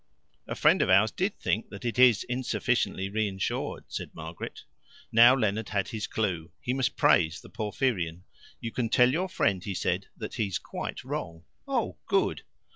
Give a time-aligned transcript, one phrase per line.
[0.47, 4.63] "A friend of ours did think that it is unsufficiently reinsured," said Margaret.
[5.11, 6.51] Now Leonard had his clue.
[6.59, 8.23] He must praise the Porphyrion.
[8.59, 12.41] "You can tell your friend," he said, "that he's quite wrong." "Oh, good!"